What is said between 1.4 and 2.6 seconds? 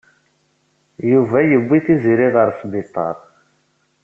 yewwi Tiziri ɣer